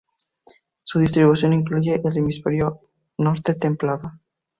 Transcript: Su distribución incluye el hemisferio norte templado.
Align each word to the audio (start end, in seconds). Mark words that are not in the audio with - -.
Su 0.81 0.97
distribución 0.97 1.53
incluye 1.53 2.01
el 2.03 2.17
hemisferio 2.17 2.79
norte 3.19 3.53
templado. 3.53 4.13